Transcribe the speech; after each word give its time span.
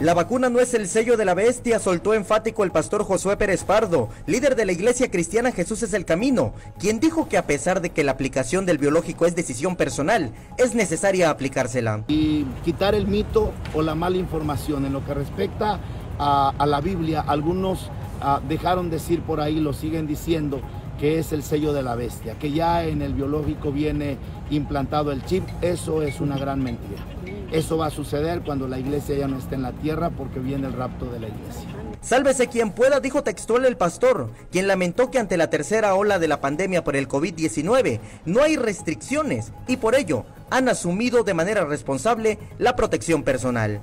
La 0.00 0.14
vacuna 0.14 0.48
no 0.48 0.60
es 0.60 0.74
el 0.74 0.86
sello 0.86 1.16
de 1.16 1.24
la 1.24 1.34
bestia, 1.34 1.80
soltó 1.80 2.14
enfático 2.14 2.62
el 2.62 2.70
pastor 2.70 3.02
Josué 3.02 3.36
Pérez 3.36 3.64
Pardo, 3.64 4.08
líder 4.26 4.54
de 4.54 4.64
la 4.64 4.70
iglesia 4.70 5.10
cristiana 5.10 5.50
Jesús 5.50 5.82
es 5.82 5.92
el 5.92 6.04
Camino, 6.04 6.52
quien 6.78 7.00
dijo 7.00 7.28
que 7.28 7.36
a 7.36 7.48
pesar 7.48 7.80
de 7.80 7.90
que 7.90 8.04
la 8.04 8.12
aplicación 8.12 8.64
del 8.64 8.78
biológico 8.78 9.26
es 9.26 9.34
decisión 9.34 9.74
personal, 9.74 10.30
es 10.56 10.76
necesaria 10.76 11.30
aplicársela. 11.30 12.04
Y 12.06 12.44
quitar 12.64 12.94
el 12.94 13.08
mito 13.08 13.50
o 13.74 13.82
la 13.82 13.96
mala 13.96 14.18
información 14.18 14.86
en 14.86 14.92
lo 14.92 15.04
que 15.04 15.14
respecta 15.14 15.80
a, 16.16 16.64
la 16.64 16.80
Biblia, 16.80 17.24
algunos 17.26 17.90
uh, 18.22 18.38
dejaron 18.48 18.90
decir 18.90 19.22
por 19.22 19.40
ahí, 19.40 19.58
lo 19.58 19.72
siguen 19.72 20.06
diciendo, 20.06 20.60
que 20.98 21.18
es 21.18 21.32
el 21.32 21.42
sello 21.42 21.72
de 21.72 21.82
la 21.82 21.94
bestia, 21.94 22.38
que 22.38 22.50
ya 22.50 22.84
en 22.84 23.02
el 23.02 23.14
biológico 23.14 23.72
viene 23.72 24.18
implantado 24.50 25.12
el 25.12 25.24
chip, 25.24 25.44
eso 25.62 26.02
es 26.02 26.20
una 26.20 26.36
gran 26.38 26.62
mentira. 26.62 27.02
Eso 27.50 27.78
va 27.78 27.86
a 27.86 27.90
suceder 27.90 28.42
cuando 28.42 28.68
la 28.68 28.78
iglesia 28.78 29.16
ya 29.16 29.26
no 29.26 29.38
esté 29.38 29.54
en 29.54 29.62
la 29.62 29.72
tierra 29.72 30.10
porque 30.10 30.38
viene 30.38 30.66
el 30.66 30.74
rapto 30.74 31.06
de 31.06 31.20
la 31.20 31.28
iglesia. 31.28 31.68
Sálvese 32.00 32.48
quien 32.48 32.72
pueda, 32.72 33.00
dijo 33.00 33.22
textual 33.22 33.64
el 33.64 33.76
pastor, 33.76 34.30
quien 34.52 34.66
lamentó 34.66 35.10
que 35.10 35.18
ante 35.18 35.36
la 35.36 35.50
tercera 35.50 35.94
ola 35.94 36.18
de 36.18 36.28
la 36.28 36.40
pandemia 36.40 36.84
por 36.84 36.94
el 36.94 37.08
COVID-19 37.08 38.00
no 38.26 38.42
hay 38.42 38.56
restricciones 38.56 39.52
y 39.66 39.78
por 39.78 39.94
ello 39.94 40.24
han 40.50 40.68
asumido 40.68 41.24
de 41.24 41.34
manera 41.34 41.64
responsable 41.64 42.38
la 42.58 42.76
protección 42.76 43.22
personal. 43.22 43.80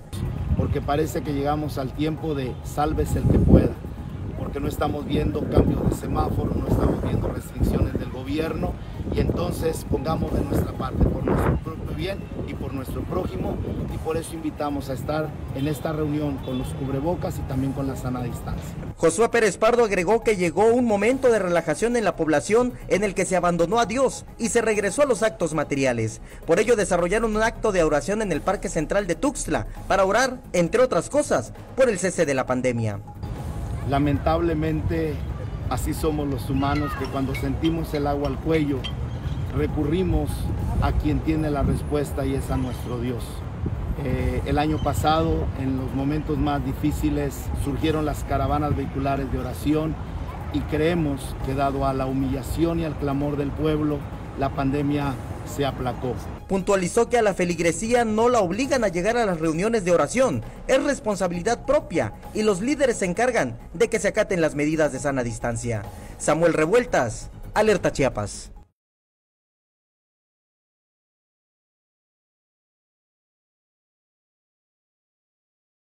Porque 0.58 0.80
parece 0.80 1.22
que 1.24 1.34
llegamos 1.34 1.78
al 1.78 1.94
tiempo 1.94 2.36
de 2.36 2.54
sálvese 2.64 3.20
el 3.20 3.28
que 3.28 3.40
pueda, 3.40 3.72
porque 4.46 4.60
no 4.60 4.68
estamos 4.68 5.08
viendo 5.08 5.42
cambios 5.50 5.90
de 5.90 5.96
semáforo, 5.96 6.52
no 6.54 6.68
estamos 6.68 7.02
viendo 7.02 7.28
restricciones 7.30 7.94
del 7.94 8.12
gobierno 8.12 8.74
y 9.12 9.20
entonces 9.20 9.84
pongamos 9.90 10.32
de 10.34 10.42
nuestra 10.42 10.72
parte 10.74 11.04
por 11.04 11.26
nuestro 11.26 11.58
propio 11.58 11.96
bien 11.96 12.20
y 12.48 12.54
por 12.54 12.72
nuestro 12.72 13.02
prójimo 13.06 13.58
y 13.92 13.98
por 13.98 14.18
eso 14.18 14.36
invitamos 14.36 14.92
a 14.92 14.94
estar 14.94 15.30
en 15.56 15.68
esta 15.68 15.94
reunión 15.94 16.38
con 16.38 16.60
los 16.60 16.68
cubrebocas 16.76 17.40
y 17.40 17.42
también 17.48 17.74
con 17.74 17.88
la 17.88 17.96
sana 17.96 18.22
distancia. 18.22 18.76
Josué 18.98 19.30
Pérez 19.30 19.58
Pardo 19.58 19.84
agregó 19.84 20.22
que 20.22 20.36
llegó 20.36 20.66
un 20.68 20.86
momento 20.86 21.32
de 21.32 21.40
relajación 21.40 21.96
en 21.96 22.04
la 22.04 22.16
población 22.16 22.74
en 22.88 23.04
el 23.04 23.16
que 23.16 23.26
se 23.26 23.36
abandonó 23.36 23.80
a 23.80 23.88
Dios 23.88 24.26
y 24.38 24.50
se 24.50 24.62
regresó 24.62 25.02
a 25.02 25.08
los 25.08 25.24
actos 25.24 25.56
materiales. 25.56 26.22
Por 26.46 26.60
ello 26.60 26.76
desarrollaron 26.76 27.36
un 27.36 27.42
acto 27.42 27.72
de 27.72 27.84
oración 27.84 28.22
en 28.22 28.32
el 28.32 28.42
Parque 28.42 28.70
Central 28.70 29.08
de 29.08 29.16
Tuxtla 29.16 29.66
para 29.88 30.06
orar, 30.06 30.40
entre 30.54 30.84
otras 30.84 31.10
cosas, 31.10 31.52
por 31.76 31.90
el 31.90 31.98
cese 31.98 32.28
de 32.28 32.36
la 32.36 32.46
pandemia. 32.46 33.00
Lamentablemente 33.90 35.14
así 35.70 35.94
somos 35.94 36.28
los 36.28 36.50
humanos 36.50 36.92
que 37.00 37.06
cuando 37.06 37.36
sentimos 37.36 37.94
el 37.94 38.08
agua 38.08 38.30
al 38.30 38.38
cuello 38.38 38.80
recurrimos 39.56 40.30
a 40.82 40.92
quien 40.92 41.20
tiene 41.20 41.50
la 41.50 41.64
respuesta 41.64 42.26
y 42.26 42.34
es 42.34 42.52
a 42.52 42.58
nuestro 42.58 43.00
Dios. 43.00 43.24
Eh, 44.04 44.42
el 44.46 44.58
año 44.58 44.78
pasado, 44.78 45.46
en 45.60 45.78
los 45.78 45.94
momentos 45.94 46.38
más 46.38 46.66
difíciles, 46.66 47.46
surgieron 47.64 48.06
las 48.06 48.24
caravanas 48.26 48.76
vehiculares 48.76 49.32
de 49.32 49.40
oración 49.40 49.96
y 50.54 50.60
creemos 50.62 51.36
que 51.46 51.56
dado 51.56 51.86
a 51.86 51.94
la 51.94 52.06
humillación 52.06 52.80
y 52.80 52.86
al 52.86 52.96
clamor 52.96 53.38
del 53.38 53.52
pueblo, 53.52 54.00
la 54.40 54.50
pandemia 54.50 55.14
se 55.48 55.66
aplacó. 55.66 56.16
Puntualizó 56.48 57.10
que 57.10 57.18
a 57.18 57.22
la 57.22 57.34
feligresía 57.34 58.06
no 58.06 58.30
la 58.30 58.40
obligan 58.40 58.84
a 58.84 58.90
llegar 58.90 59.18
a 59.18 59.26
las 59.26 59.40
reuniones 59.40 59.86
de 59.86 59.92
oración, 59.92 60.44
es 60.68 60.84
responsabilidad 60.84 61.66
propia 61.66 62.14
y 62.34 62.44
los 62.44 62.62
líderes 62.62 62.98
se 62.98 63.06
encargan 63.06 63.58
de 63.74 63.90
que 63.90 64.00
se 64.00 64.08
acaten 64.08 64.42
las 64.42 64.56
medidas 64.56 64.92
de 64.92 65.00
sana 65.00 65.24
distancia. 65.24 65.84
Samuel 66.18 66.54
Revueltas, 66.54 67.30
Alerta 67.54 67.92
Chiapas. 67.92 68.55